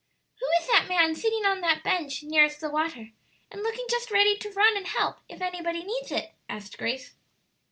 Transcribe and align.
"Who 0.39 0.47
is 0.59 0.67
that 0.71 0.87
man 0.89 1.13
sitting 1.13 1.45
on 1.45 1.61
that 1.61 1.83
bench 1.83 2.23
nearest 2.23 2.59
the 2.59 2.71
water, 2.71 3.11
and 3.51 3.61
looking 3.61 3.85
just 3.87 4.09
ready 4.09 4.35
to 4.35 4.49
run 4.51 4.75
and 4.75 4.87
help 4.87 5.19
if 5.29 5.41
anybody 5.43 5.83
needs 5.83 6.11
it?" 6.11 6.31
asked 6.49 6.79
Grace. 6.79 7.13